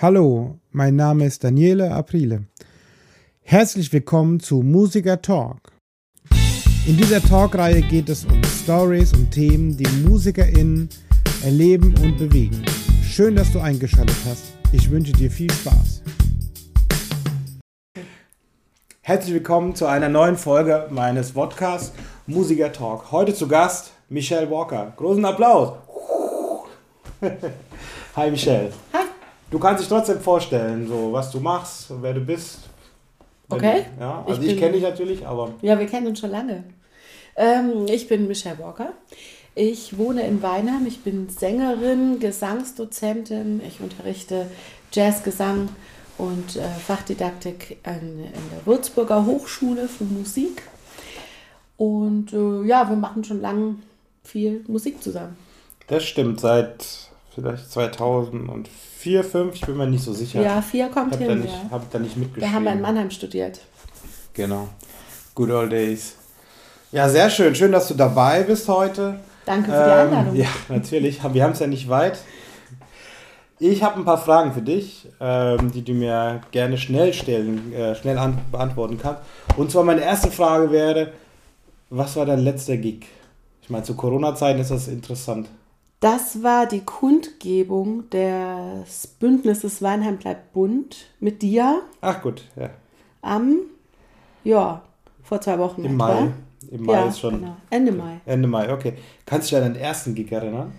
[0.00, 2.44] Hallo, mein Name ist Daniele Aprile.
[3.42, 5.72] Herzlich willkommen zu Musiker Talk.
[6.86, 10.88] In dieser Talkreihe geht es um Stories und Themen, die MusikerInnen
[11.42, 12.64] erleben und bewegen.
[13.02, 14.52] Schön, dass du eingeschaltet hast.
[14.70, 16.02] Ich wünsche dir viel Spaß.
[19.00, 21.92] Herzlich willkommen zu einer neuen Folge meines Podcasts
[22.28, 23.10] Musiker Talk.
[23.10, 24.92] Heute zu Gast Michelle Walker.
[24.96, 25.72] Großen Applaus.
[28.14, 28.70] Hi Michelle.
[28.92, 29.07] Hi.
[29.50, 32.60] Du kannst dich trotzdem vorstellen, so was du machst, wer du bist.
[33.48, 33.86] Okay.
[33.98, 36.64] Ja, also Ich ich, kenne dich natürlich, aber Ja, wir kennen uns schon lange.
[37.36, 38.92] Ähm, ich bin Michelle Walker.
[39.54, 40.86] Ich wohne in Weinheim.
[40.86, 43.62] Ich bin Sängerin, Gesangsdozentin.
[43.66, 44.46] Ich unterrichte
[44.92, 45.70] Jazzgesang
[46.18, 50.62] und äh, Fachdidaktik an, in der Würzburger Hochschule für Musik.
[51.78, 53.76] Und äh, ja, wir machen schon lange
[54.24, 55.36] viel Musik zusammen.
[55.86, 57.08] das stimmt seit
[57.40, 60.42] vielleicht 2004, 2005, ich bin mir nicht so sicher.
[60.42, 61.40] Ja, vier kommt ich habe da, hin.
[61.42, 61.70] nicht- Ja.
[61.70, 62.50] hab da nicht mitgeschrieben.
[62.50, 63.60] Wir haben in Mannheim studiert.
[64.34, 64.68] Genau.
[65.34, 66.14] Good old days.
[66.92, 67.54] Ja, sehr schön.
[67.54, 69.20] Schön, dass du dabei bist heute.
[69.46, 70.36] Danke für die Einladung.
[70.36, 71.20] ja, natürlich.
[71.32, 72.18] Wir haben es ja nicht weit.
[73.60, 77.94] Ich habe ein paar Fragen für dich, ähm, die du mir gerne schnell stellen, äh,
[77.96, 79.22] schnell an, beantworten kannst.
[79.56, 81.12] Und zwar meine erste Frage wäre,
[81.90, 83.06] was war dein letzter Gig?
[83.62, 85.48] Ich meine, zu Corona-Zeiten ist das interessant.
[86.00, 92.70] Das war die Kundgebung des Bündnisses Weinheim bleibt bunt mit dir Ach gut, ja.
[93.20, 93.56] am,
[94.44, 94.82] ja,
[95.24, 95.84] vor zwei Wochen.
[95.84, 96.06] Im etwa.
[96.06, 96.28] Mai.
[96.70, 97.56] Im Mai ja, ist schon Genau.
[97.70, 98.20] Ende Mai.
[98.26, 98.94] Ende Mai, okay.
[99.26, 100.72] Kannst du dich an deinen ersten Gig erinnern?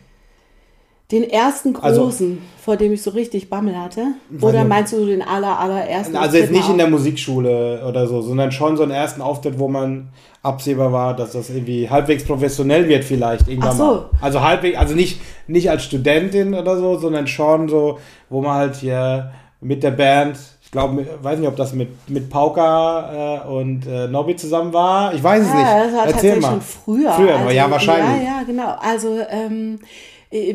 [1.12, 4.10] Den ersten Also- großen, vor dem ich so richtig Bammel hatte?
[4.42, 4.68] Oder nicht.
[4.68, 6.16] meinst du den aller, allerersten?
[6.16, 9.68] Also jetzt nicht in der Musikschule oder so, sondern schon so einen ersten Auftritt, wo
[9.68, 10.10] man
[10.44, 13.84] absehbar war, dass das irgendwie halbwegs professionell wird vielleicht irgendwann Ach so.
[13.84, 14.10] mal.
[14.22, 17.98] Also halbwegs, also nicht, nicht als Studentin oder so, sondern schon so,
[18.30, 22.30] wo man halt hier mit der Band, ich glaube, weiß nicht, ob das mit, mit
[22.30, 25.12] Pauka äh, und äh, Nobby zusammen war.
[25.16, 25.60] Ich weiß es nicht.
[25.64, 26.50] Ja, das war Erzähl tatsächlich mal.
[26.52, 27.12] schon früher.
[27.14, 28.24] Früher, aber ja, wahrscheinlich.
[28.28, 28.76] Ja, ja, genau.
[28.80, 29.88] Also ähm, äh,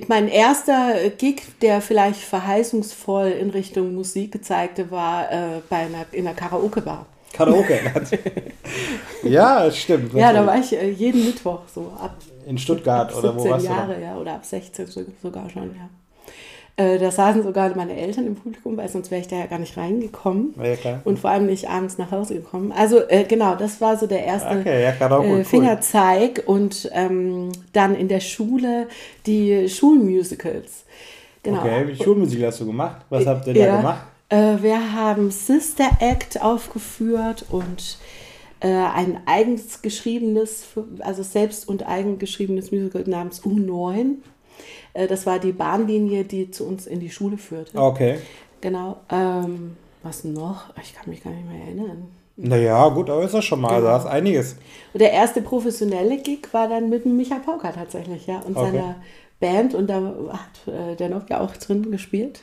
[0.08, 6.26] mein erster Gig, der vielleicht verheißungsvoll in Richtung Musik gezeigte, war äh, bei einer, in
[6.26, 7.06] einer Karaoke-Bar.
[7.32, 7.80] Karaoke.
[9.24, 10.12] ja, stimmt.
[10.14, 10.72] Ja, da natürlich.
[10.72, 12.14] war ich äh, jeden Mittwoch so ab
[12.46, 13.68] In Stuttgart ab oder wo 17 warst du?
[13.70, 13.76] da?
[13.76, 15.88] Jahre, ja, oder ab 16 so- sogar schon, ja.
[16.76, 19.60] Äh, da saßen sogar meine Eltern im Publikum, weil sonst wäre ich da ja gar
[19.60, 20.54] nicht reingekommen.
[20.60, 21.00] Ja, klar.
[21.04, 22.72] Und vor allem nicht abends nach Hause gekommen.
[22.72, 25.44] Also äh, genau, das war so der erste Okay, ja, äh, cool.
[25.44, 28.88] Fingerzeig und ähm, dann in der Schule
[29.24, 30.84] die Schulmusicals.
[31.44, 31.60] Genau.
[31.60, 33.02] Okay, wie Schulmusik hast du gemacht?
[33.08, 33.76] Was habt ihr da Ja.
[33.76, 34.02] gemacht?
[34.30, 37.98] Äh, wir haben Sister Act aufgeführt und
[38.60, 40.64] äh, ein eigens geschriebenes,
[41.00, 44.16] also selbst und eigen geschriebenes Musical namens U9.
[44.92, 47.78] Äh, das war die Bahnlinie, die zu uns in die Schule führte.
[47.78, 48.18] Okay.
[48.60, 48.96] Genau.
[49.10, 50.64] Ähm, was noch?
[50.82, 52.08] Ich kann mich gar nicht mehr erinnern.
[52.36, 53.74] Naja, gut, aber ist das schon mal.
[53.74, 54.56] Also hast einiges.
[54.92, 58.72] Und der erste professionelle Gig war dann mit dem Micha Pauker tatsächlich, ja, und Okay.
[58.72, 58.96] seiner
[59.38, 59.74] Band.
[59.74, 62.42] Und da hat äh, der Novia auch drin gespielt.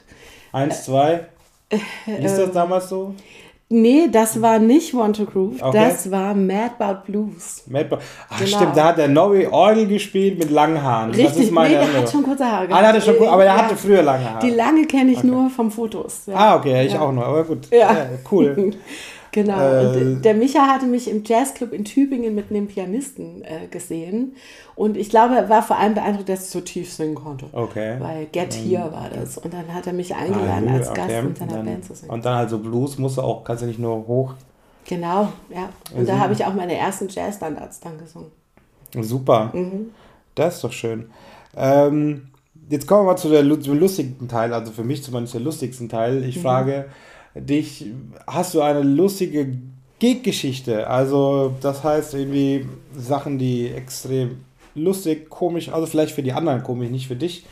[0.54, 1.28] Eins, zwei.
[1.70, 3.16] Äh, das damals so?
[3.74, 5.80] Nee, das war nicht Want to Groove, Okay.
[5.90, 7.64] das war Mad About Blues.
[7.68, 8.00] Madball.
[8.30, 8.58] Ach Genau.
[8.58, 11.12] stimmt, da hat der Nobby Orgel gespielt mit langen Haaren.
[11.12, 13.44] das Richtig, ist meine nee, der hat schon kurze Haare Ah, der hatte schon, aber
[13.44, 13.58] der Ja.
[13.64, 14.46] hatte früher lange Haare.
[14.46, 16.24] Die lange kenne ich nur vom Fotos.
[16.28, 16.36] Ja.
[16.36, 17.00] ah, okay, ich Ja.
[17.02, 17.70] auch noch, aber gut.
[17.72, 17.96] Ja.
[18.32, 18.74] cool.
[19.34, 19.60] Genau.
[19.60, 24.36] Äh, und der Micha hatte mich im Jazzclub in Tübingen mit einem Pianisten äh, gesehen.
[24.76, 27.46] Und ich glaube, er war vor allem beeindruckt, dass ich so tief singen konnte.
[27.54, 27.96] Okay.
[28.00, 29.38] Weil Get Here war das.
[29.38, 31.08] Und dann hat er mich eingeladen, Ah, als okay.
[31.08, 32.12] Gast Und seiner dann, Band zu singen.
[32.12, 34.34] Und dann halt so Blues musst du auch, kannst du nicht nur hoch.
[34.86, 35.70] Genau, ja.
[35.96, 38.32] Und da habe ich auch meine ersten Jazzstandards dann gesungen.
[39.00, 39.52] Super.
[39.54, 39.92] Mhm.
[40.36, 41.10] Das ist doch schön.
[41.56, 42.28] Ähm,
[42.70, 45.88] jetzt kommen wir mal zu der, zum lustigen Teil, also für mich zumindest der lustigsten
[45.88, 46.24] Teil.
[46.26, 46.42] Ich Mhm.
[46.42, 46.86] frage
[47.36, 47.86] dich,
[48.28, 49.58] hast du eine lustige
[50.00, 50.88] Gig-Geschichte?
[50.88, 54.42] Also, das heißt irgendwie Sachen, die extrem
[54.76, 57.46] lustig, komisch, also vielleicht für die anderen komisch, nicht für dich.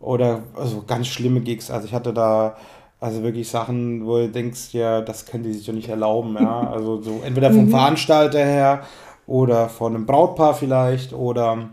[0.00, 1.70] Oder also ganz schlimme Gigs.
[1.70, 2.56] Also ich hatte da
[3.00, 6.70] also wirklich Sachen, wo du denkst, ja, das können die sich doch nicht erlauben, ja.
[6.72, 8.82] Also so entweder vom Veranstalter her
[9.26, 11.70] oder von einem Brautpaar vielleicht oder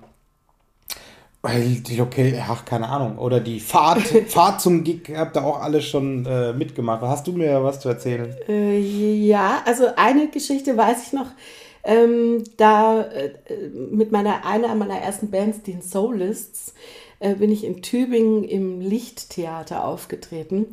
[1.42, 3.18] weil die, okay, ach, keine Ahnung.
[3.18, 7.02] Oder die Fahrt, Fahrt zum Gig, habt ihr auch alle schon äh, mitgemacht.
[7.02, 8.36] Hast du mir was zu erzählen?
[8.48, 11.28] Äh, ja, also eine Geschichte weiß ich noch.
[11.84, 13.32] Ähm, da äh,
[13.92, 16.74] mit meiner einer meiner ersten Bands, den Soulists,
[17.20, 20.68] äh, bin ich in Tübingen im Lichttheater aufgetreten.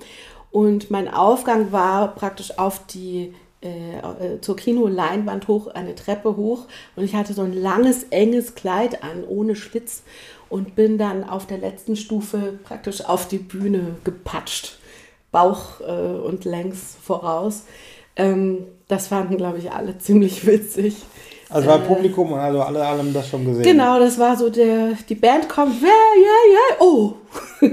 [0.50, 3.34] Und mein Aufgang war praktisch auf die
[3.64, 6.66] äh, äh, zur Kinoleinwand hoch, eine Treppe hoch.
[6.96, 10.02] Und ich hatte so ein langes, enges Kleid an, ohne Schlitz.
[10.54, 14.78] Und bin dann auf der letzten Stufe praktisch auf die Bühne gepatscht.
[15.32, 17.64] Bauch äh, und längs voraus.
[18.14, 20.94] Ähm, das fanden, glaube ich, alle ziemlich witzig.
[21.50, 23.64] Also war Publikum und also alle, alle haben das schon gesehen.
[23.64, 27.14] Genau, das war so der, die Band kommt, ja, ja, ja, oh.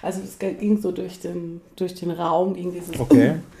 [0.00, 3.34] also es ging so durch den, durch den Raum, ging dieses Okay.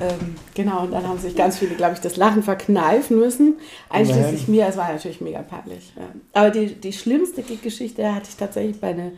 [0.00, 3.54] ähm, genau, und dann haben sich ganz viele, glaube ich, das Lachen verkneifen müssen.
[3.90, 5.92] Einschließlich mir, es war natürlich mega peinlich.
[5.96, 6.02] Ja.
[6.32, 9.12] Aber die, die schlimmste Geschichte hatte ich tatsächlich bei, eine,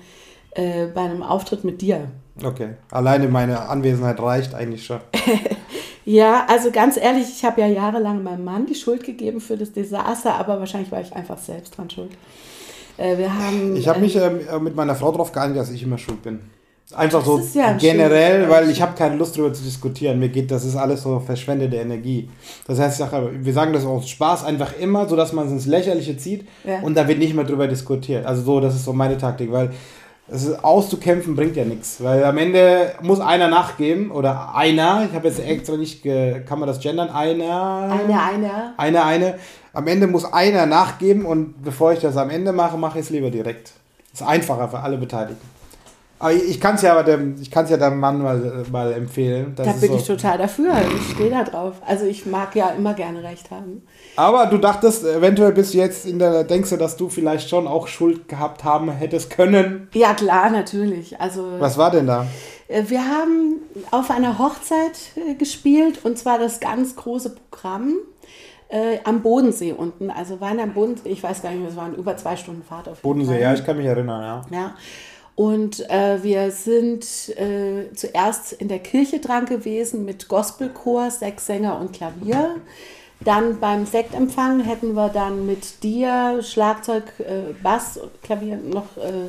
[0.53, 2.09] äh, bei einem Auftritt mit dir.
[2.45, 2.75] Okay.
[2.91, 5.01] Alleine meine Anwesenheit reicht eigentlich schon.
[6.07, 9.73] Ja, also ganz ehrlich, ich habe ja jahrelang meinem Mann die Schuld gegeben für das
[9.73, 12.13] Desaster, aber wahrscheinlich war ich einfach selbst dran schuld.
[12.97, 15.83] Äh, wir haben, Ich habe ähm, mich ähm, mit meiner Frau darauf geeinigt, dass ich
[15.83, 16.39] immer schuld bin.
[16.95, 20.21] Einfach Das so ja ein generell, weil ich habe keine Lust darüber zu diskutieren.
[20.21, 22.29] Mir geht, das ist alles so verschwendete Energie.
[22.69, 25.53] Das heißt, ich sage, wir sagen das aus Spaß einfach immer, so dass man es
[25.53, 26.81] ins Lächerliche zieht Ja.
[26.83, 28.25] und da wird nicht mehr drüber diskutiert.
[28.25, 29.71] Also so, das ist so meine Taktik, weil
[30.29, 35.07] es auszukämpfen bringt ja nichts, weil am Ende muss einer nachgeben oder einer.
[35.09, 37.09] Ich habe jetzt extra nicht, ge, kann man das gendern?
[37.09, 37.91] Einer.
[37.91, 38.75] eine, eine.
[38.77, 39.35] Eine, eine.
[39.73, 43.11] Am Ende muss einer nachgeben und bevor ich das am Ende mache, mache ich es
[43.11, 43.73] lieber direkt.
[44.13, 45.57] Ist einfacher für alle Beteiligten.
[46.19, 49.53] Aber ich kann es ja, aber dem, ich kann's ja dem Mann mal, mal empfehlen.
[49.55, 49.97] Das Da bin so.
[49.97, 50.73] ich total dafür.
[50.97, 51.75] Ich stehe da drauf.
[51.87, 53.83] Also ich mag ja immer gerne recht haben.
[54.17, 57.67] Aber du dachtest, eventuell bist du jetzt in der, denkst du, dass du vielleicht schon
[57.67, 59.89] auch Schuld gehabt haben hättest können.
[59.93, 61.21] Ja, klar, natürlich.
[61.21, 62.27] Also Was war denn da?
[62.69, 63.57] äh, wir haben
[63.91, 67.95] auf einer Hochzeit äh, gespielt und zwar das ganz große Programm
[68.69, 70.11] äh, am Bodensee unten.
[70.11, 72.89] Also waren am Bodensee, ich weiß gar nicht mehr, es waren über zwei Stunden Fahrt
[72.89, 73.43] auf jeden Bodensee, Fall.
[73.43, 74.59] ja, ich kann mich erinnern, ja.
[74.59, 74.75] Ja.
[75.37, 77.05] Und äh, wir sind
[77.39, 82.57] äh, zuerst in der Kirche dran gewesen mit Gospelchor, sechs Sänger und Klavier.
[83.21, 89.29] Dann beim Sektempfang hätten wir dann mit dir Schlagzeug, äh, Bass, Klavier noch äh,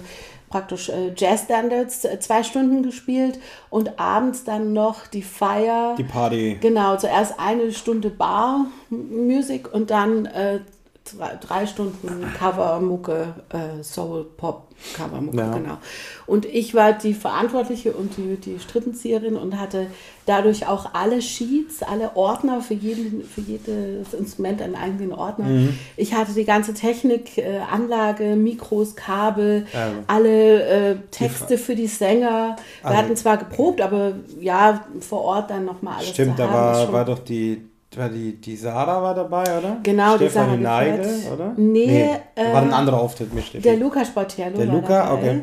[0.50, 3.39] praktisch äh, Jazz-Standards äh, zwei Stunden gespielt
[3.69, 5.95] und abends dann noch die Feier.
[5.98, 6.57] Die Party.
[6.62, 10.60] Genau, zuerst eine Stunde Bar-Musik und dann äh,
[11.07, 15.54] zwei, drei Stunden Covermucke, äh, Soul-Pop-Covermucke, Ja.
[15.54, 15.77] genau.
[16.25, 19.88] Und ich war die Verantwortliche und die, die Strippenzieherin und hatte
[20.25, 25.45] dadurch auch alle Sheets, alle Ordner für, jeden, für jedes Instrument einen eigenen Ordner.
[25.45, 25.80] Mhm.
[25.95, 29.92] Ich hatte die ganze Technik, äh, Anlage, Mikros, Kabel, Ja.
[30.07, 32.57] alle äh, Texte für die Sänger.
[32.81, 36.53] Wir Also- hatten zwar geprobt, aber ja, vor Ort dann nochmal alles Stimmt, zu da
[36.53, 37.62] war, war doch die,
[37.95, 39.78] war die, die Sarah war dabei, oder?
[39.84, 41.31] Genau, die Stefanie Sarah Gefett.
[41.31, 41.54] oder?
[41.56, 43.63] Nee, äh, war ein anderer Auftritt mit Steffi.
[43.63, 44.57] Der Luca Sportiello.
[44.57, 45.13] Der war Luca, dabei.
[45.19, 45.42] okay.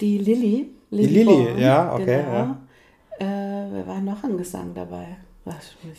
[0.00, 0.70] Die Lilly.
[0.90, 2.56] Die Lilly, Born, ja, okay, Genau.
[3.20, 5.06] Äh, wer war noch ein Gesang dabei?
[5.44, 5.54] War,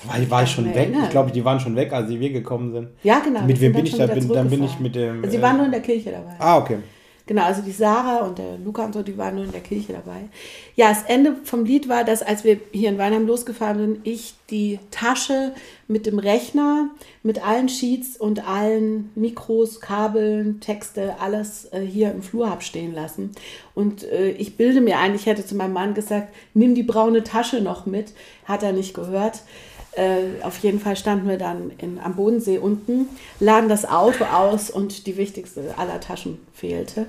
[0.06, 0.76] war mich ich schon weg?
[0.76, 1.04] erinnern.
[1.06, 2.90] Ich glaube, die waren schon weg, als wir gekommen sind.
[3.04, 3.42] Ja, genau.
[3.42, 4.08] Mit wem bin ich da?
[4.08, 5.20] Bin, dann bin ich mit dem.
[5.20, 6.36] Also, sie äh, waren nur in der Kirche dabei.
[6.38, 6.78] Ah, okay.
[7.26, 9.94] Genau, also die Sarah und der Luca und so, die waren nur in der Kirche
[9.94, 10.30] dabei.
[10.76, 14.34] Ja, das Ende vom Lied war, dass als wir hier in Weinheim losgefahren sind, ich
[14.50, 15.54] die Tasche
[15.88, 16.90] mit dem Rechner,
[17.24, 22.94] mit allen Sheets und allen Mikros, Kabeln, Texte, alles äh, hier im Flur habe stehen
[22.94, 23.32] lassen.
[23.76, 27.24] Und äh, ich bilde mir ein, ich hätte zu meinem Mann gesagt, nimm die braune
[27.24, 28.14] Tasche noch mit.
[28.46, 29.44] Hat er nicht gehört.
[29.94, 33.10] Äh, auf jeden Fall standen wir dann in, am Bodensee unten,
[33.42, 37.08] laden das Auto aus und die wichtigste aller Taschen fehlte.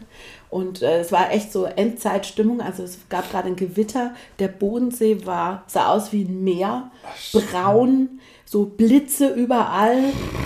[0.51, 2.61] Und äh, es war echt so Endzeitstimmung.
[2.61, 4.11] Also es gab gerade ein Gewitter.
[4.39, 6.91] Der Bodensee war, sah aus wie ein Meer,
[7.33, 9.97] braun, so Blitze überall,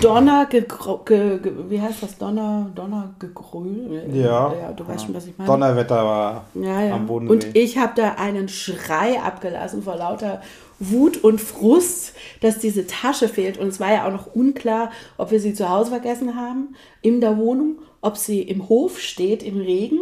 [0.00, 2.18] Donner, gegro- ge, ge, wie heißt das?
[2.18, 4.08] Donner, Donner, gegröl.
[4.12, 4.52] Ja.
[4.52, 4.72] ja.
[4.76, 5.50] Du weißt schon, was ich meine.
[5.50, 6.94] Donnerwetter war ja.
[6.94, 7.32] am Bodensee.
[7.32, 10.40] Und ich habe da einen Schrei abgelassen vor lauter
[10.78, 13.58] Wut und Frust, dass diese Tasche fehlt.
[13.58, 17.20] Und es war ja auch noch unklar, ob wir sie zu Hause vergessen haben, in
[17.20, 20.00] der Wohnung, ob sie im Hof steht, im Regen,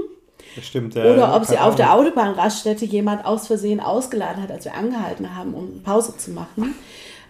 [0.62, 1.04] Stimmt, ja.
[1.04, 1.94] oder ob sie auf der.
[1.94, 6.74] Autobahnraststätte jemand aus Versehen ausgeladen hat, als wir angehalten haben, um Pause zu machen.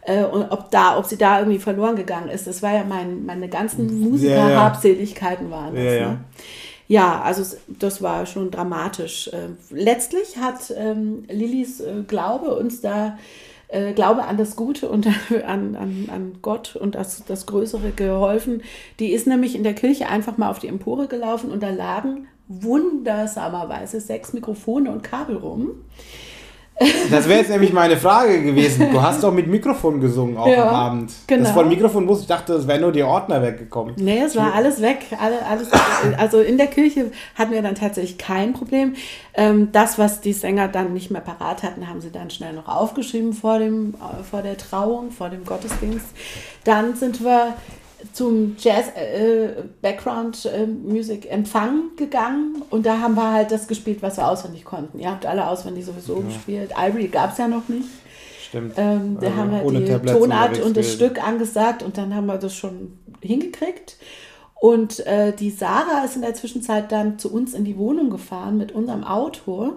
[0.03, 2.47] Äh, und ob, da, ob sie da irgendwie verloren gegangen ist.
[2.47, 5.85] Das war ja mein, meine ganzen Musikerhabseligkeiten waren das.
[5.85, 6.09] Ja, ja.
[6.09, 6.25] Ne?
[6.87, 9.29] Ja, also das war schon dramatisch.
[9.29, 13.19] Äh, Letztlich hat ähm, Lillys äh, Glaube uns da,
[13.69, 15.07] äh, Glaube an das Gute und
[15.47, 18.62] an, an, an Gott und das, das Größere geholfen.
[18.99, 22.29] Die ist nämlich in der Kirche einfach mal auf die Empore gelaufen und da lagen
[22.49, 25.71] wundersamerweise sechs Mikrofone und Kabel rum.
[27.11, 28.90] Das wäre jetzt nämlich meine Frage gewesen.
[28.90, 31.12] Du hast doch mit Mikrofon gesungen auch Ja, am Abend.
[31.26, 31.45] genau.
[31.45, 33.95] Das von Mikrofon wusste ich, dachte, es wären nur die Ordner weggekommen.
[33.97, 34.99] Nee, es war alles weg.
[35.21, 35.69] Alle, alles,
[36.19, 38.95] also in der Kirche hatten wir dann tatsächlich kein Problem.
[39.35, 42.66] Ähm, das, was die Sänger dann nicht mehr parat hatten, haben sie dann schnell noch
[42.69, 46.07] aufgeschrieben vor, dem, äh, vor der Trauung, vor dem Gottesdienst.
[46.64, 47.54] Dann sind wir
[48.12, 54.02] zum Jazz äh, Background äh, Music Empfang gegangen und da haben wir halt das gespielt,
[54.02, 54.99] was wir auswendig konnten.
[54.99, 56.26] Ihr habt alle auswendig sowieso ja.
[56.26, 56.70] gespielt.
[56.78, 57.88] Ivory gab es ja noch nicht.
[58.49, 58.75] Stimmt.
[58.76, 62.26] Ähm, da also haben wir die Tablets Tonart und das Stück angesagt und dann haben
[62.26, 63.96] wir das schon hingekriegt.
[64.54, 68.56] Und äh, die Sarah ist in der Zwischenzeit dann zu uns in die Wohnung gefahren
[68.56, 69.75] mit unserem Auto,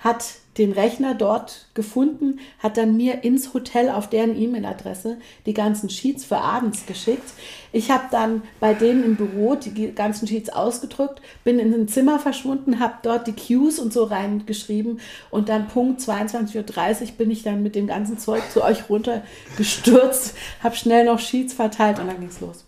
[0.00, 0.24] hat
[0.58, 6.24] den Rechner dort gefunden, hat dann mir ins Hotel auf deren E-Mail-Adresse die ganzen Sheets
[6.24, 7.32] für abends geschickt.
[7.72, 12.18] Ich habe dann bei denen im Büro die ganzen Sheets ausgedrückt, bin in ein Zimmer
[12.18, 17.42] verschwunden, habe dort die Cues und so reingeschrieben und dann Punkt 22.30 Uhr bin ich
[17.42, 22.18] dann mit dem ganzen Zeug zu euch runtergestürzt, habe schnell noch Sheets verteilt und dann
[22.18, 22.64] ging es los.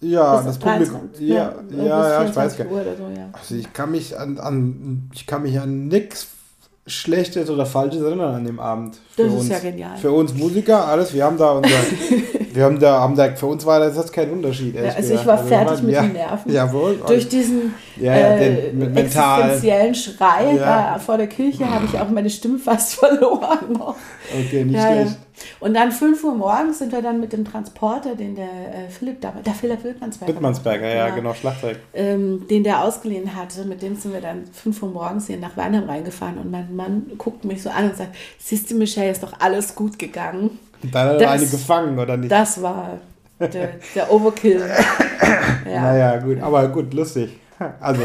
[0.00, 1.08] Ja, das, das Publikum.
[1.18, 2.98] Ja, ja, ja, ja ich weiß gar nicht.
[2.98, 3.30] So, ja.
[3.32, 6.26] Also ich kann mich an, an ich kann mich an nichts
[6.86, 8.96] Schlechtes oder Falsches erinnern an dem Abend.
[9.14, 9.96] Für das uns, ist ja genial.
[9.96, 11.68] Für uns Musiker, alles, wir haben da unser,
[12.56, 14.74] wir haben da, haben da, für uns war das kein Unterschied.
[14.74, 15.20] Ja, also gesagt.
[15.20, 16.52] ich war also fertig mit ja, den Nerven.
[16.52, 17.00] Jawohl.
[17.06, 20.98] Durch diesen ja, äh, den, existenziellen Schrei ja.
[20.98, 23.78] vor der Kirche habe ich auch meine Stimme fast verloren.
[24.32, 25.18] Okay, nicht schlecht.
[25.60, 29.20] Und dann 5 Uhr morgens sind wir dann mit dem Transporter, den der äh, Philipp
[29.20, 30.32] damals, der Philipp Wittmannsberger.
[30.32, 31.78] Wittmannsberger, ja, genau, Schlagzeug.
[31.92, 35.56] Ähm, den der ausgeliehen hatte, mit dem sind wir dann 5 Uhr morgens hier nach
[35.56, 39.22] Weinheim reingefahren und mein Mann guckt mich so an und sagt, siehst du, Michelle, ist
[39.22, 40.58] doch alles gut gegangen.
[40.92, 42.30] Hat er eine gefangen, oder nicht?
[42.30, 42.98] Das war
[43.40, 44.60] der, der Overkill.
[45.66, 45.80] ja.
[45.80, 47.38] Naja, gut, aber gut, lustig.
[47.80, 48.02] Also,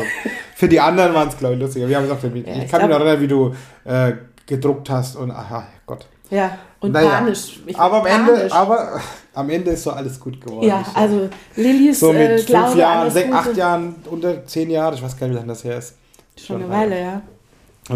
[0.55, 1.87] für die anderen waren es, glaube ich, lustig.
[1.87, 4.13] Wir haben gesagt, ich, ja, ich kann mich noch erinnern, wie du äh,
[4.45, 6.07] gedruckt hast und, aha, Gott.
[6.29, 7.59] Ja, und naja, panisch.
[7.77, 8.41] aber, am panisch.
[8.41, 9.01] Ende, aber
[9.33, 10.65] am Ende ist so alles gut geworden.
[10.65, 14.93] Ja, also Lillys So mit äh, fünf Glaube Jahren, sechs, acht Jahren, unter zehn Jahren,
[14.93, 15.95] ich weiß gar nicht, wie lange das her ist.
[16.37, 17.21] Schon, Schon eine Weile, ja.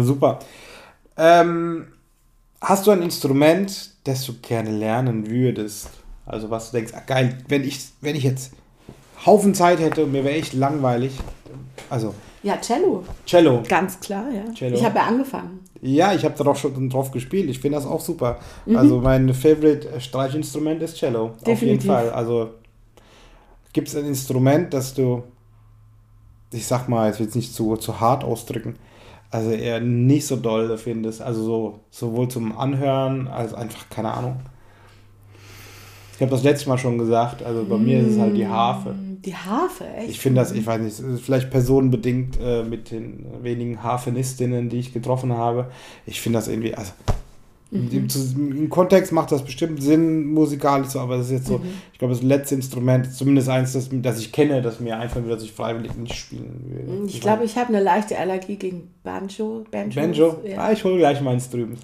[0.02, 0.38] Super.
[1.16, 1.86] Ähm,
[2.66, 5.90] hast du ein Instrument, das du gerne lernen würdest?
[6.26, 8.52] Also was du denkst, ach geil, wenn ich, wenn ich jetzt
[9.24, 11.12] Haufen Zeit hätte und mir wäre echt langweilig.
[11.88, 12.12] Also.
[12.42, 13.04] Ja, Cello.
[13.24, 13.62] Cello.
[13.66, 14.52] Ganz klar, ja.
[14.52, 14.76] Cello.
[14.76, 15.60] Ich habe ja angefangen.
[15.80, 17.48] Ja, ich habe darauf schon drauf gespielt.
[17.48, 18.38] Ich finde das auch super.
[18.66, 18.76] Mhm.
[18.76, 21.32] Also mein Favorite Streichinstrument ist Cello.
[21.46, 21.52] Definitiv.
[21.54, 22.10] Auf jeden Fall.
[22.10, 22.50] Also
[23.72, 25.22] gibt es ein Instrument, das du,
[26.52, 28.76] ich sag mal, jetzt will es nicht zu, zu hart ausdrücken,
[29.30, 31.22] also eher nicht so doll findest.
[31.22, 34.40] Also so, sowohl zum Anhören als einfach, keine Ahnung.
[36.14, 38.46] Ich habe das letzte Mal schon gesagt, also bei mm, mir ist es halt die
[38.46, 38.94] Harfe.
[39.24, 40.10] Die Harfe, echt?
[40.10, 44.94] Ich finde das, ich weiß nicht, vielleicht personenbedingt äh, mit den wenigen Harfenistinnen, die ich
[44.94, 45.70] getroffen habe.
[46.06, 46.92] Ich finde das irgendwie, also
[47.70, 48.08] Mhm.
[48.36, 51.64] Im, Kontext macht das bestimmt Sinn, musikalisch so, aber das ist jetzt so, mhm.
[51.92, 55.34] ich glaube, das letzte Instrument, zumindest eins, das, das ich kenne, das mir einfach wieder,
[55.34, 57.06] dass ich freiwillig nicht spielen will.
[57.08, 59.64] Ich glaube, ich habe eine leichte Allergie gegen Banjo.
[59.70, 60.00] Banjo?
[60.00, 60.40] Banjo?
[60.44, 60.58] Ja.
[60.58, 61.76] Ah, ich hole gleich meins drüben.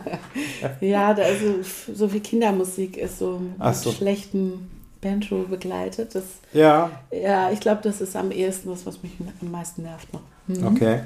[0.80, 3.90] ja, da also, so viel Kindermusik ist so mit so.
[3.90, 6.14] schlechten Banjo begleitet.
[6.14, 6.90] Das, ja.
[7.10, 10.22] Ja, ich glaube, das ist am ehesten das, was mich am meisten nervt noch.
[10.46, 10.66] Mhm.
[10.68, 11.00] Okay.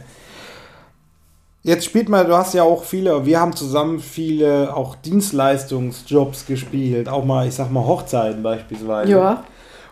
[1.62, 7.08] Jetzt spielt mal, du hast ja auch viele, wir haben zusammen viele auch Dienstleistungsjobs gespielt,
[7.08, 9.12] auch mal, ich sag mal, Hochzeiten beispielsweise.
[9.12, 9.44] Ja.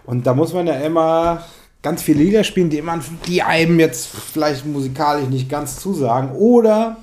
[0.06, 1.44] Und da muss man ja immer
[1.82, 6.32] ganz viele Lieder spielen, die, immer, die einem jetzt vielleicht musikalisch nicht ganz zusagen.
[6.32, 6.96] Oder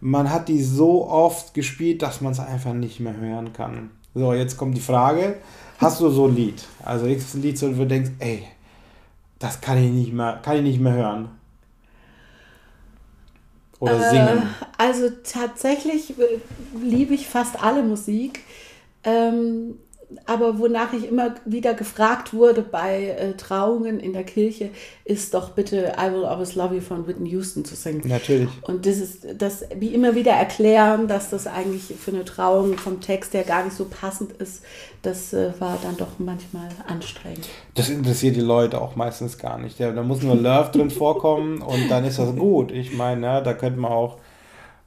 [0.00, 3.90] man hat die so oft gespielt, dass man es einfach nicht mehr hören kann.
[4.14, 5.36] So, jetzt kommt die Frage:
[5.78, 6.64] Hast du so ein Lied?
[6.82, 8.44] Also, ein Lied, wo du denkst, ey,
[9.38, 11.28] das kann ich nicht mehr, kann ich nicht mehr hören.
[13.80, 14.38] Oder singen?
[14.38, 16.14] Äh, also tatsächlich
[16.80, 18.40] liebe ich fast alle Musik.
[19.04, 19.78] Ähm,
[20.24, 24.70] aber wonach ich immer wieder gefragt wurde bei äh, Trauungen in der Kirche,
[25.04, 28.02] ist doch bitte I Will Always Love You von Whitney Houston zu singen.
[28.04, 28.48] Natürlich.
[28.62, 33.00] Und das ist das, wie immer wieder erklären, dass das eigentlich für eine Trauung vom
[33.00, 34.62] Text her gar nicht so passend ist,
[35.02, 37.48] das äh, war dann doch manchmal anstrengend.
[37.74, 39.78] Das interessiert die Leute auch meistens gar nicht.
[39.78, 42.72] Ja, da muss nur Love drin vorkommen und dann ist das gut.
[42.72, 44.18] Ich meine, ja, da könnte man auch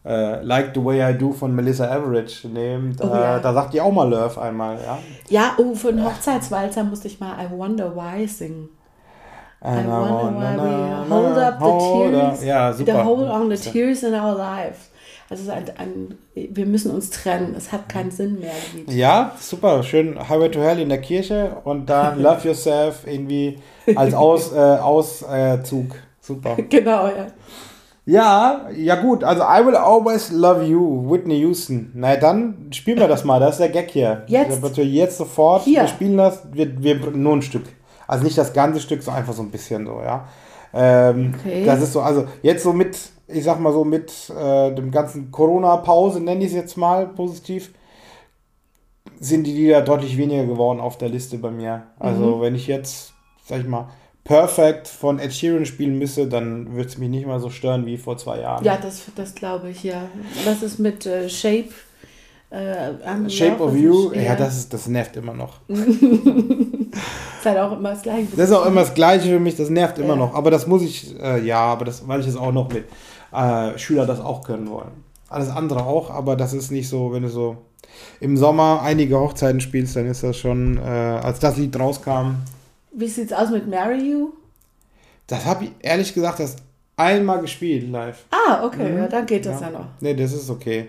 [0.09, 2.95] äh, Like the Way I Do von Melissa Average nehmen.
[2.97, 3.39] Da, oh, ja.
[3.39, 4.97] da sagt die auch mal Love einmal, ja.
[5.29, 8.69] Ja, oh, für einen Hochzeitswalzer musste ich mal I Wonder Why singen.
[9.61, 12.93] I, I wonder why we hold up the tears, ja, super.
[12.93, 14.89] the hold on the tears in our lives.
[15.29, 17.53] Also ein, ein, wir müssen uns trennen.
[17.55, 18.53] Es hat keinen Sinn mehr.
[18.87, 19.83] Ja, super.
[19.83, 23.59] Schön Highway to Hell in der Kirche und dann Love Yourself irgendwie
[23.95, 25.95] als Aus, äh, Auszug.
[26.19, 26.57] super.
[26.69, 27.27] Genau, ja.
[28.09, 31.91] Ja, ja gut, also I Will Always Love You, Whitney Houston.
[31.93, 34.23] Na dann spielen wir das mal, das ist der Gag hier.
[34.25, 34.75] Jetzt?
[34.75, 35.81] Wir jetzt sofort, hier.
[35.81, 37.65] wir spielen das, wir, wir nur ein Stück.
[38.07, 40.27] Also nicht das ganze Stück, so einfach so ein bisschen so, ja.
[40.73, 41.63] Ähm, okay.
[41.65, 42.97] Das ist so, also jetzt so mit,
[43.27, 47.71] ich sag mal so mit äh, dem ganzen Corona-Pause, nenne ich es jetzt mal positiv,
[49.19, 51.83] sind die Lieder deutlich weniger geworden auf der Liste bei mir.
[51.99, 52.41] Also Mhm.
[52.41, 53.13] wenn ich jetzt,
[53.45, 53.89] sag ich mal,
[54.29, 57.98] Perfect von Ed Sheeran spielen müsste, dann würde es mich nicht mal so stören wie
[57.98, 58.63] vor zwei Jahren.
[58.63, 60.03] Ja, das, das glaube ich, ja.
[60.45, 61.69] Was ist mit äh, Shape?
[62.51, 65.55] Äh, Shape of You, ja, das, ist, das nervt immer noch.
[65.67, 65.79] ist
[67.43, 68.27] halt auch immer das Gleiche.
[68.38, 70.15] Das ist auch immer das Gleiche für mich, das nervt immer Ja.
[70.17, 70.36] noch.
[70.36, 72.86] Aber das muss ich, äh, ja, aber das, weil ich es auch noch mit
[73.33, 74.91] äh, Schüler das auch können wollen.
[75.27, 77.57] Alles andere auch, aber das ist nicht so, wenn du so
[78.19, 82.36] im Sommer einige Hochzeiten spielst, dann ist das schon, äh, als das Lied rauskam,
[82.91, 84.29] Wie sieht's aus mit Marry You?
[85.27, 86.55] das habe ich ehrlich gesagt das
[86.98, 88.25] einmal gespielt live.
[88.31, 88.98] Ah, okay, Mhm.
[88.98, 89.86] ja, dann geht das ja, noch.
[90.00, 90.88] Nee, das ist okay.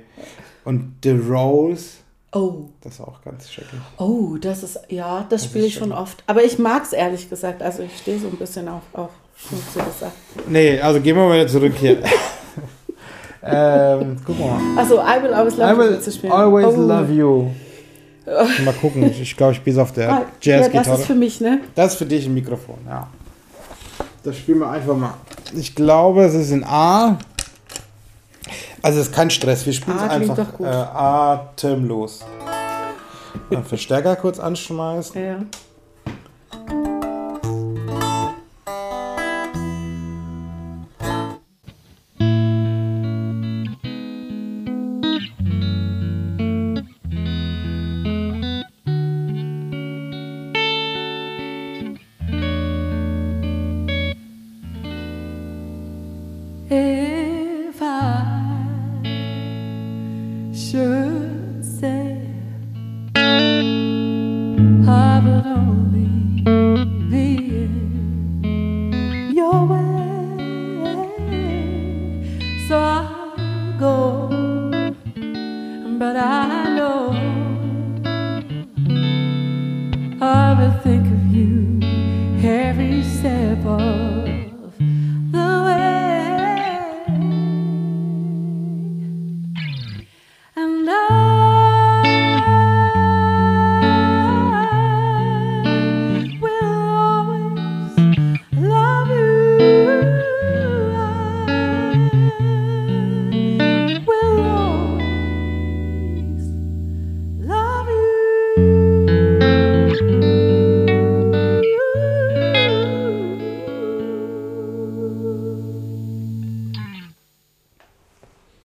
[0.65, 1.99] Und The Rose,
[2.33, 3.81] Oh, das ist auch ganz schrecklich.
[3.99, 6.23] oh, das ist, ja, das, Das spiele ich schon oft.
[6.29, 7.61] Aber ich mag es ehrlich gesagt.
[7.63, 10.13] Also ich stehe so ein bisschen auf, auf schmutzige Sachen.
[10.49, 11.99] Nee, also gehen wir mal wieder zurück hier.
[13.43, 14.59] ähm, guck mal.
[14.79, 16.33] Achso, I Will Always Love I You will willst du spielen.
[16.33, 16.81] always Oh.
[16.81, 17.51] love you.
[18.65, 21.01] Mal gucken, ich- glaube, ich spiele es auf Ah, der ja, das Jazzgitarre.
[21.01, 21.61] ist für mich, ne?
[21.75, 23.09] Das ist für dich ein Mikrofon, ja.
[24.23, 25.15] Das spielen wir einfach mal.
[25.55, 27.19] Ich glaube, es ist in A.
[28.83, 32.21] Also es ist kein Stress, wir spielen es einfach äh, atemlos.
[33.51, 35.23] Dann Verstärker kurz anschmeißen.
[35.25, 35.37] Ja.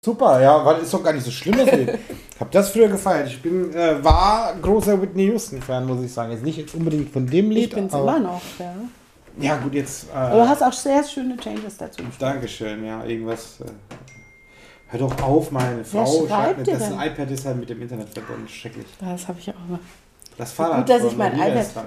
[0.09, 1.55] Super, ja, weil ist doch gar nicht so schlimm.
[1.61, 1.69] Ich
[2.41, 3.29] habe das früher gefeiert.
[3.29, 6.33] Ich bin, äh, war großer Whitney Houston-Fan, muss ich sagen.
[6.33, 7.75] Jetzt nicht unbedingt von dem Lied.
[7.75, 8.75] Ich aber, immer noch, ja.
[9.41, 10.09] Ja, gut, jetzt.
[10.11, 12.03] Äh, Aber du hast auch sehr schöne Changes dazu.
[12.19, 13.61] Dankeschön, ja, irgendwas.
[13.61, 13.65] Äh,
[14.89, 16.27] hör doch auf, meine Frau.
[16.27, 17.01] schreibt mir, das denn?
[17.01, 18.49] iPad ist halt mit dem Internet verbunden.
[18.49, 18.87] Schrecklich.
[19.01, 19.79] Das habe ich auch immer.
[20.37, 20.79] Das Fahrrad.
[20.79, 21.75] Gut, dass ich mein iPad.
[21.75, 21.87] dran.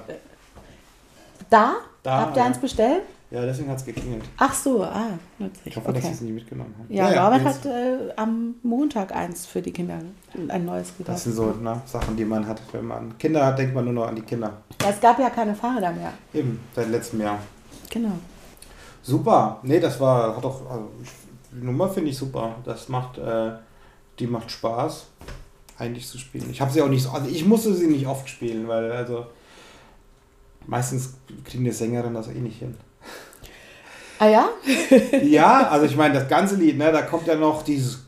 [1.50, 1.74] Da?
[2.02, 2.46] Da, Habt ihr ja.
[2.46, 3.02] eins bestellt?
[3.32, 4.24] Ja, deswegen hat es geklingelt.
[4.36, 5.06] Ach so, ah,
[5.38, 5.76] Ich nützlich.
[5.76, 6.14] hoffe, dass sie Okay.
[6.16, 6.92] es nicht mitgenommen haben.
[6.92, 9.98] Ja, Norbert jetzt- hat äh, am Montag eins für die Kinder,
[10.48, 11.18] ein neues Das gekauft.
[11.20, 12.60] sind so ne, Sachen, die man hat.
[12.72, 14.58] Wenn man Kinder hat, denkt man nur noch an die Kinder.
[14.82, 16.12] Ja, es gab ja keine Fahrräder mehr.
[16.34, 17.38] Eben, seit letztem Jahr.
[17.90, 18.12] Genau.
[19.02, 19.60] Super.
[19.62, 21.08] Nee, das war, hat doch, also, ich,
[21.52, 22.56] die Nummer finde ich super.
[22.66, 23.52] Das macht, äh,
[24.18, 25.06] die macht Spaß,
[25.78, 26.50] eigentlich zu spielen.
[26.50, 29.24] Ich habe sie auch nicht so, also ich musste sie nicht oft spielen, weil, also,
[30.66, 31.14] meistens
[31.44, 32.76] kriegen die Sängerinnen das eh nicht hin.
[34.22, 34.48] Ah ja?
[35.24, 38.06] Ja, also ich meine, das ganze Lied, ne, da kommt ja noch dieses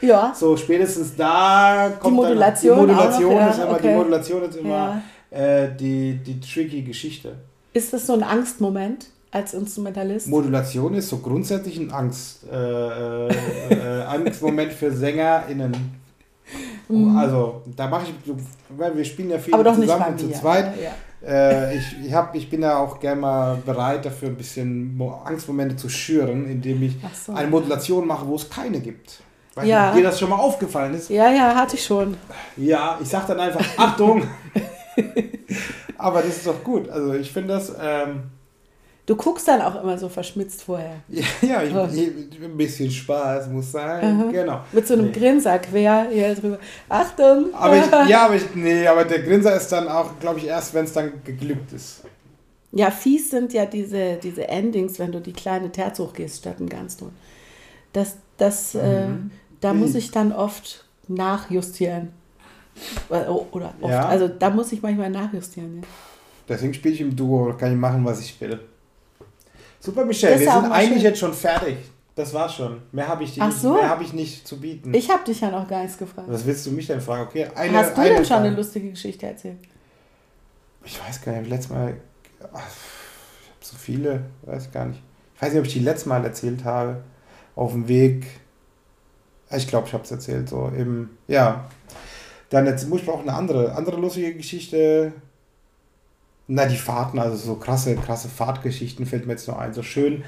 [0.00, 0.32] Ja.
[0.32, 3.96] so spätestens da kommt Modulation dann, die Modulation noch, ja, ist immer die okay.
[3.96, 5.38] Modulation ist immer ja.
[5.38, 7.34] äh, die die tricky Geschichte.
[7.72, 10.28] Ist das so ein Angstmoment als Instrumentalist?
[10.28, 13.28] Modulation ist so grundsätzlich ein Angst äh, äh,
[13.70, 15.74] äh, Angstmoment für SängerInnen.
[17.16, 18.34] Also da mache ich,
[18.68, 19.52] weil wir spielen ja viel.
[19.52, 20.80] Aber zusammen zu zweit.
[20.80, 20.92] Ja.
[21.26, 25.20] Äh, ich, ich, hab, ich bin da auch gerne mal bereit dafür, ein bisschen Mo-
[25.24, 27.32] Angstmomente zu schüren, indem ich so.
[27.32, 29.20] eine Modulation mache, wo es keine gibt.
[29.56, 29.92] Weiß Ja.
[29.92, 31.10] dir das schon mal aufgefallen ist?
[31.10, 32.16] ja, ja, hatte ich schon.
[32.56, 34.22] Ja, ich sag dann einfach Achtung.
[35.98, 36.88] Aber das ist doch gut.
[36.88, 38.24] Also ich finde das, ähm,
[39.08, 40.96] Du guckst dann auch immer so verschmitzt vorher.
[41.08, 44.04] ja, ja ich, ich, ein bisschen Spaß muss sein.
[44.04, 44.30] Aha.
[44.30, 44.60] Genau.
[44.70, 45.12] Mit so einem Nee.
[45.12, 46.58] Grinser quer hier drüber.
[46.90, 47.46] Achtung!
[47.54, 50.74] Aber ich, ja, aber ich, nee, aber der Grinser ist dann auch, glaube ich, erst,
[50.74, 52.02] wenn es dann geglückt ist.
[52.72, 56.68] Ja, fies sind ja diese, diese Endings, wenn du die kleine Terz hochgehst statt einen
[56.68, 57.12] Ganzton.
[57.94, 59.30] Das, das, äh, Mhm.
[59.62, 59.80] da Mhm.
[59.80, 62.10] muss ich dann oft nachjustieren.
[63.08, 63.90] Äh, Oder oft.
[63.90, 64.06] Ja.
[64.06, 65.78] Also da muss ich manchmal nachjustieren.
[65.78, 65.82] Ja.
[66.46, 68.60] Deswegen spiele ich im Duo, kann ich machen, was ich will.
[69.80, 71.02] Super, Michelle, ist wir sind eigentlich schön.
[71.02, 71.76] jetzt schon fertig.
[72.14, 72.82] Das war's schon.
[72.90, 73.74] Mehr habe ich, Ach so.
[73.74, 74.92] mehr hab ich nicht zu bieten.
[74.92, 76.26] Ich habe dich ja noch gar nichts gefragt.
[76.28, 77.22] Was willst du mich denn fragen?
[77.28, 78.44] Okay, eine, Hast du eine denn schon Frage.
[78.48, 79.58] eine lustige Geschichte erzählt?
[80.84, 81.94] Ich weiß gar nicht, letztes Mal.
[82.52, 85.00] ach, Ich habe so viele, weiß ich gar nicht.
[85.36, 87.02] Ich weiß nicht, ob ich die letztes Mal erzählt habe.
[87.54, 88.26] Auf dem Weg.
[89.56, 90.48] Ich glaube, ich habe es erzählt.
[90.48, 91.10] So im.
[91.28, 91.66] Ja.
[92.50, 95.12] Dann jetzt muss ich auch eine andere, andere lustige Geschichte.
[96.48, 99.74] Na, die Fahrten, also so krasse, krasse Fahrtgeschichten fällt mir jetzt noch ein.
[99.74, 100.24] So schön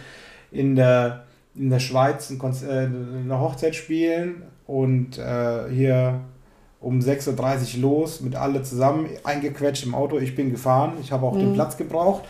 [0.53, 6.21] in der, in der Schweiz ein Konz äh, eine Hochzeit spielen und äh, hier
[6.81, 10.19] um 6.30 Uhr los, mit alle zusammen, eingequetscht im Auto.
[10.19, 11.55] Ich bin gefahren, ich habe auch den Mhm.
[11.55, 12.25] Platz gebraucht.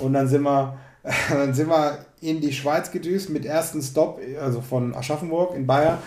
[0.00, 0.76] Und dann sind wir,
[1.30, 5.98] dann sind wir in die Schweiz gedüst mit ersten Stopp, also von Aschaffenburg in Bayern.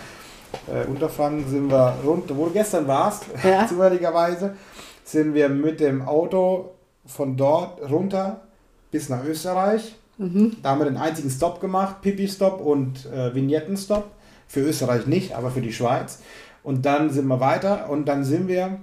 [0.68, 3.68] Äh, Unterfangen sind wir rund, wo du gestern warst, Ja.
[3.70, 4.56] zufälligerweise,
[5.04, 6.72] sind wir mit dem Auto
[7.08, 8.42] von dort runter
[8.92, 9.96] bis nach Österreich.
[10.18, 10.58] Mhm.
[10.64, 14.12] Da haben wir den einzigen Stop gemacht, Pipi-Stop und äh, Vignetten-Stop.
[14.50, 16.20] Für Österreich nicht, aber für die Schweiz.
[16.64, 18.78] Und dann sind wir weiter und dann sind wir,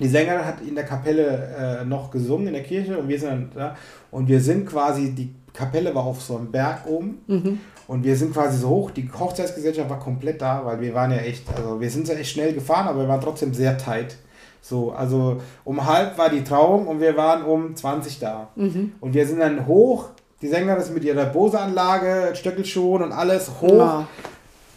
[0.00, 3.28] die Sängerin hat in der Kapelle äh, noch gesungen in der Kirche und wir sind
[3.30, 3.76] dann da.
[4.10, 7.60] Und wir sind quasi, die Kapelle war auf so einem Berg oben Mhm.
[7.88, 8.90] und wir sind quasi so hoch.
[8.90, 12.30] Die Hochzeitsgesellschaft war komplett da, weil wir waren ja echt, also wir sind ja echt
[12.32, 14.16] schnell gefahren, aber wir waren trotzdem sehr tight.
[14.62, 18.48] So, also um halb war die Trauung und wir waren um 20 da.
[18.56, 18.92] Mhm.
[19.00, 20.10] Und wir sind dann hoch.
[20.42, 23.68] Die Sängerin ist mit ihrer Bose-Anlage, Stöckelschuhen und alles hoch.
[23.78, 24.08] Ja.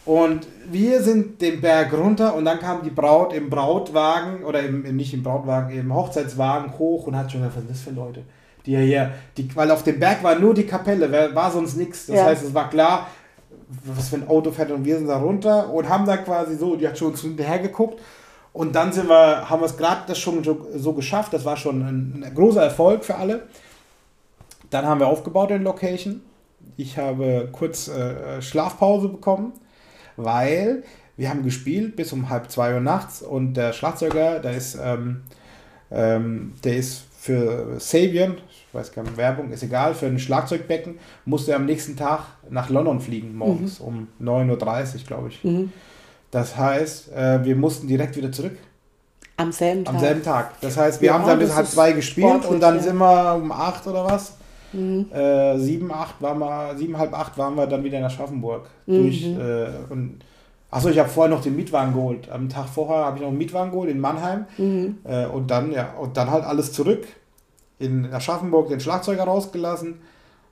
[0.06, 4.82] Und wir sind den Berg runter und dann kam die Braut im Brautwagen oder im,
[4.98, 8.24] nicht im Brautwagen, im Hochzeitswagen hoch und hat schon gesagt, was sind das für Leute?
[8.66, 12.08] Die ja hier, die, weil auf dem Berg war nur die Kapelle, war sonst nichts.
[12.08, 12.26] Das Ja.
[12.26, 13.08] heißt, es war klar,
[13.86, 16.76] was für ein Auto fährt und wir sind da runter und haben da quasi so,
[16.76, 18.02] die hat schon uns hinterher geguckt.
[18.54, 21.34] Und dann sind wir, haben wir es gerade das schon so, geschafft.
[21.34, 23.48] Das war schon ein, ein großer Erfolg für alle.
[24.70, 26.22] Dann haben wir aufgebaut in Location.
[26.78, 29.54] Ich habe kurz äh, Schlafpause bekommen,
[30.16, 30.84] weil
[31.18, 35.22] wir haben gespielt bis um halb zwei Uhr nachts und der Schlagzeuger, der ist, ähm,
[35.92, 41.00] ähm, der ist für Sabian, ich weiß gar nicht, Werbung, ist egal, für ein Schlagzeugbecken,
[41.26, 44.50] musste am nächsten Tag nach London fliegen, morgens um 9.30
[44.96, 45.44] Uhr, glaube ich.
[45.44, 45.72] Mhm.
[46.34, 48.58] Das heißt, äh, wir mussten direkt wieder zurück.
[49.38, 49.94] Am selben Tag.
[49.94, 50.62] Am selben Tag.
[50.62, 52.82] Das heißt, wir Ja, haben dann bis halb zwei gespielt und dann ja.
[52.82, 54.34] sind wir um acht oder was?
[54.74, 55.12] Mhm.
[55.14, 58.68] Äh, sieben, acht waren wir, sieben, halb acht waren wir dann wieder in Aschaffenburg.
[58.88, 59.04] Mhm.
[59.04, 60.22] Durch, äh, und,
[60.72, 62.28] achso, ich habe vorher noch den Mietwagen geholt.
[62.32, 64.46] Am Tag vorher habe ich noch einen Mietwagen geholt in Mannheim.
[64.58, 64.98] Mhm.
[65.04, 67.06] Äh, und dann, ja, und dann halt alles zurück.
[67.78, 70.00] In Aschaffenburg den Schlagzeuger rausgelassen,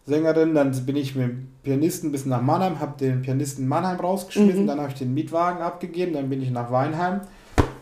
[0.06, 4.64] Sängerin, dann bin ich mit dem Pianisten bis nach Mannheim, habe den Pianisten Mannheim rausgeschmissen,
[4.64, 4.68] Mhm.
[4.68, 7.22] dann habe ich den Mietwagen abgegeben, dann bin ich nach Weinheim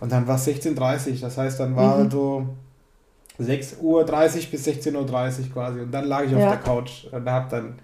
[0.02, 2.12] und dann war es 16.30 Uhr, das heißt, dann war Mhm.
[2.12, 2.46] so
[3.40, 4.04] 6.30 Uhr
[4.52, 4.96] bis 16.30
[5.48, 6.50] Uhr quasi und dann lag ich auf Ja.
[6.50, 7.76] der Couch und habe dann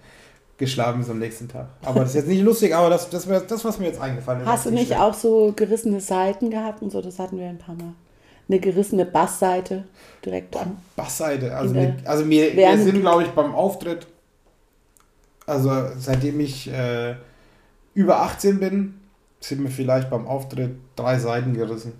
[0.58, 1.68] geschlafen bis am nächsten Tag.
[1.84, 4.46] Aber das ist jetzt nicht lustig, aber das, das das, was mir jetzt eingefallen ist.
[4.46, 5.00] Hast du nicht schlimm.
[5.00, 7.00] auch so gerissene Seiten gehabt und so?
[7.00, 7.92] Das hatten wir ein paar Mal.
[8.48, 9.84] Eine gerissene Bassseite
[10.24, 10.76] direkt an.
[10.94, 11.54] Bassseite.
[11.56, 14.06] Also, mir, also mir, wir sind, glaube ich, beim Auftritt,
[15.46, 17.14] also seitdem ich äh,
[17.94, 19.00] über 18 bin,
[19.40, 21.92] sind mir vielleicht beim Auftritt drei Seiten gerissen.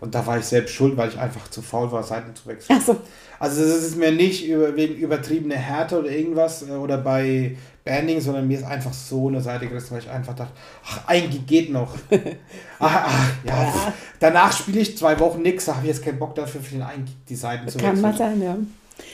[0.00, 2.76] Und da war ich selbst schuld, weil ich einfach zu faul war, Seiten zu wechseln.
[2.76, 2.96] Also,
[3.38, 8.20] Also das ist mir nicht über, wegen übertriebener Härte oder irgendwas äh, oder bei Banding,
[8.20, 10.52] sondern mir ist einfach so eine Seite gerissen, weil ich einfach dachte,
[10.84, 11.94] ach, eigentlich geht noch.
[12.78, 13.62] ach, ach, ja.
[13.64, 13.92] Ja.
[14.20, 16.82] Danach spiele ich zwei Wochen nichts, da habe ich jetzt keinen Bock dafür, für den
[16.82, 18.02] einen die Seiten zu kann wechseln.
[18.02, 18.56] mal sein, ja.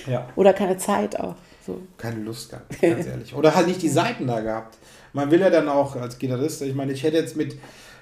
[0.07, 1.35] Ja, Oder keine Zeit auch.
[1.67, 1.81] So.
[1.99, 3.35] keine Lust gehabt, ganz ehrlich.
[3.35, 4.79] Oder halt nicht die Seiten da gehabt.
[5.13, 7.55] Man will ja dann auch als Gitarrist, ich meine, ich hätte jetzt mit,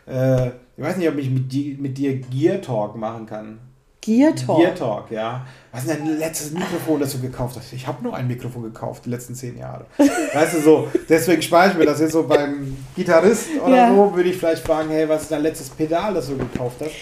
[0.07, 0.53] äh, ich
[0.85, 3.59] weiß nicht, ob ich mit, di mit dir Gear Talk machen kann.
[4.01, 4.59] Gear Talk.
[4.61, 5.45] Gear Talk, ja.
[5.73, 7.73] Was ist denn dein letztes Mikrofon, das du gekauft hast?
[7.73, 9.87] Ich habe nur ein Mikrofon gekauft, die letzten zehn Jahre.
[10.35, 13.95] Weißt du so, deswegen spare ich mir das jetzt so beim Gitarrist oder Ja.
[13.95, 16.93] so, würde ich vielleicht fragen, hey, was ist dein letztes Pedal, das du gekauft hast?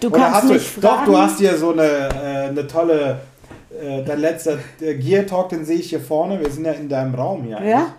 [0.00, 1.06] Du Oder kannst hast mich du, doch, fragen.
[1.12, 3.20] du hast hier so eine, äh, eine tolle,
[3.80, 7.14] äh, dein letzter Gear Talk, den sehe ich hier vorne, wir sind ja in deinem
[7.14, 7.60] Raum hier.
[7.62, 7.94] Ja?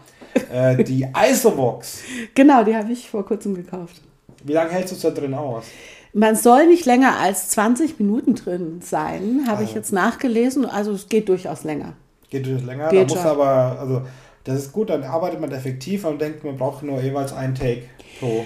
[0.51, 1.99] Äh, die Isobox.
[2.35, 4.01] Genau, die habe ich vor kurzem gekauft.
[4.43, 5.65] Wie lange hältst du es da drin aus?
[6.13, 9.79] Man soll nicht länger als 20 Minuten drin sein, habe ich Also.
[9.79, 10.65] jetzt nachgelesen.
[10.65, 11.93] Also es geht durchaus länger.
[12.29, 12.89] Geht das länger?
[12.89, 14.01] Geht da muss aber, also
[14.43, 17.83] das ist gut, dann arbeitet man effektiv und denkt, man braucht nur jeweils einen Take
[18.19, 18.45] pro.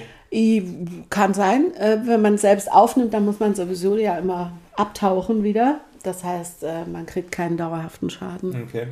[1.09, 1.73] Kann sein.
[1.75, 5.81] Äh, Wenn man selbst aufnimmt, dann muss man sowieso ja immer abtauchen wieder.
[6.03, 8.49] Das heißt, äh, man kriegt keinen dauerhaften Schaden.
[8.67, 8.87] Okay.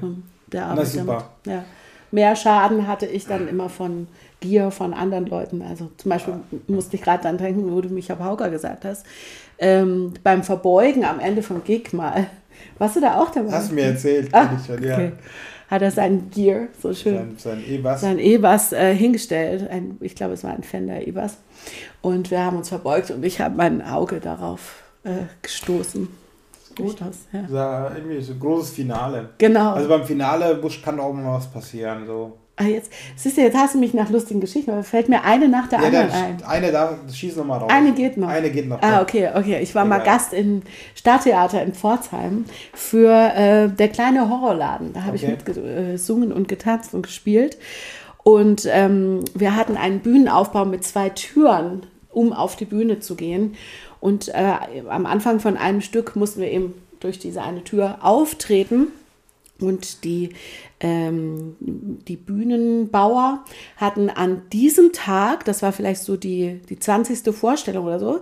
[0.48, 1.30] Der Na, Arbeit super.
[1.44, 1.58] damit.
[1.58, 1.66] Ja.
[2.12, 4.08] Mehr Schaden hatte ich dann immer von
[4.40, 5.62] Gier von anderen Leuten.
[5.62, 6.36] Also zum Beispiel
[6.68, 9.06] musste ich gerade dann denken, wo du mich auf Hauker gesagt hast.
[9.60, 12.28] Ähm, beim Verbeugen am Ende vom Gig mal
[12.78, 13.52] Warst du da auch dabei?
[13.52, 14.96] Hast du mir erzählt, ah, ich schon, ja.
[14.96, 15.12] Okay.
[15.70, 17.38] Hat er sein Gear, so schön.
[17.38, 18.02] Sein, E-Bass.
[18.02, 19.70] Sein E-Bass äh, hingestellt.
[19.70, 21.38] Ein, ich glaube, es war ein Fender E-Bass.
[22.02, 26.08] Und wir haben uns verbeugt und ich habe mein Auge darauf äh, gestoßen.
[26.84, 27.02] Gut.
[27.02, 27.46] Das, ja.
[27.50, 27.92] ja.
[27.96, 29.30] irgendwie so ein großes Finale.
[29.38, 29.74] Genau.
[29.74, 32.06] Also beim Finale kann auch mal was passieren.
[32.06, 32.38] So.
[32.62, 35.48] Ah, jetzt, siehst du, jetzt hast du mich nach lustigen Geschichten, aber fällt mir eine
[35.48, 36.44] nach der ja, anderen ein.
[36.46, 37.72] Eine da, schieß nochmal raus.
[37.72, 38.28] Eine geht noch.
[38.28, 38.82] Eine geht noch.
[38.82, 39.62] Ah, okay, okay.
[39.62, 40.00] Ich war Egal.
[40.00, 40.64] mal Gast im
[40.94, 44.92] Stadttheater in Pforzheim für äh, der kleine Horrorladen.
[44.92, 45.26] Da habe okay.
[45.26, 47.58] ich mitgesungen äh, und getanzt und gespielt.
[48.24, 53.56] Und ähm, wir hatten einen Bühnenaufbau mit zwei Türen, um auf die Bühne zu gehen.
[54.00, 54.54] Und äh,
[54.88, 58.88] am Anfang von einem Stück mussten wir eben durch diese eine Tür auftreten.
[59.60, 60.30] Und die
[60.80, 63.44] ähm, die Bühnenbauer
[63.76, 67.36] hatten an diesem Tag, das war vielleicht so die, die 20.
[67.36, 68.20] Vorstellung oder so,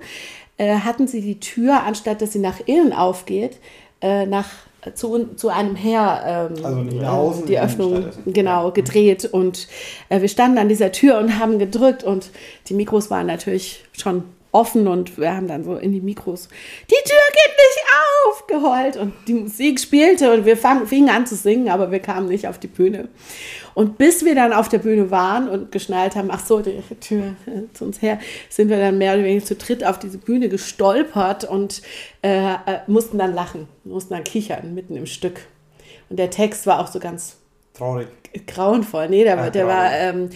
[0.57, 3.59] äh, hatten sie die Tür, anstatt dass sie nach innen aufgeht,
[4.01, 4.49] äh, nach
[4.95, 9.67] zu, zu einem Herr ähm, also nicht nach außen, die Öffnung genau gedreht und
[10.09, 12.29] äh, wir standen an dieser Tür und haben gedrückt und
[12.67, 14.23] die Mikros waren natürlich schon
[14.57, 16.49] offen und wir haben dann so in die Mikros,
[16.89, 17.83] die Tür geht nicht
[18.25, 21.99] auf, geheult und die Musik spielte und wir fang, fingen an zu singen, aber wir
[21.99, 23.07] kamen nicht auf die Bühne.
[23.75, 27.35] Und bis wir dann auf der Bühne waren und geschnallt haben, ach so, die Tür
[27.73, 31.43] zu uns her, sind wir dann mehr oder weniger zu dritt auf diese Bühne gestolpert
[31.43, 31.83] und
[32.23, 32.55] äh, äh,
[32.87, 35.41] mussten dann lachen, mussten dann kichern mitten im Stück.
[36.09, 37.37] Und der Text war auch so ganz
[37.75, 38.07] traurig.
[38.47, 39.09] Grauenvoll.
[39.09, 40.29] Nee, der, ja, der war, ähm,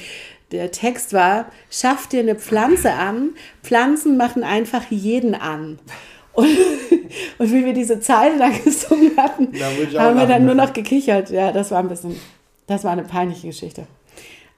[0.52, 3.32] der Text war, schaff dir eine Pflanze an,
[3.64, 5.80] Pflanzen machen einfach jeden an.
[6.34, 6.48] Und,
[7.38, 9.54] und wie wir diese Zeile dann gesungen hatten,
[9.98, 11.30] haben wir dann nur noch gekichert.
[11.30, 12.16] Ja, das war ein bisschen,
[12.68, 13.88] das war eine peinliche Geschichte.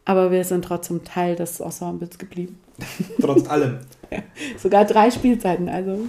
[0.06, 2.60] Aber wir sind trotzdem Teil des Ensembles geblieben.
[3.22, 3.80] Trotz allem.
[4.12, 4.20] Ja,
[4.58, 6.00] sogar drei Spielzeiten, also.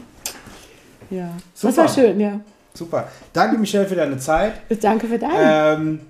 [1.11, 1.31] Ja.
[1.55, 1.73] Super.
[1.73, 2.41] Das war schön, ja.
[2.73, 3.09] Super.
[3.33, 4.55] Danke, Michelle, für deine Zeit.
[4.81, 5.77] Danke für deine.
[5.77, 6.01] Ähm,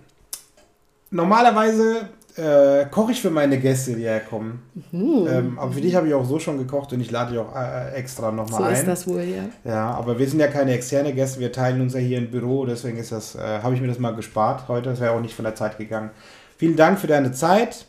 [1.10, 4.62] normalerweise äh, koche ich für meine Gäste, die herkommen.
[4.90, 5.26] Mhm.
[5.28, 7.54] Ähm, aber für dich habe ich auch so schon gekocht und ich lade dich auch
[7.54, 8.74] äh, extra nochmal so ein.
[8.74, 9.44] So ist das wohl, ja.
[9.64, 12.66] Ja, aber wir sind ja keine externe Gäste, wir teilen uns ja hier im Büro,
[12.66, 15.34] deswegen ist das, äh, habe ich mir das mal gespart heute, das wäre auch nicht
[15.34, 16.10] von der Zeit gegangen.
[16.56, 17.86] Vielen Dank für deine Zeit.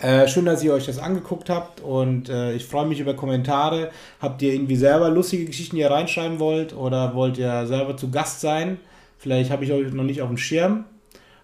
[0.00, 3.90] Äh, schön, dass ihr euch das angeguckt habt und äh, ich freue mich über Kommentare.
[4.20, 8.10] Habt ihr irgendwie selber lustige Geschichten, die ihr reinschreiben wollt oder wollt ihr selber zu
[8.10, 8.78] Gast sein?
[9.18, 10.84] Vielleicht habe ich euch noch nicht auf dem Schirm.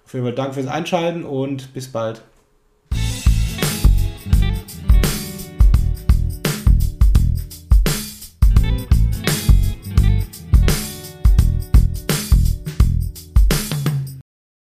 [0.08, 2.22] Auf jeden Fall danke fürs Einschalten und bis bald.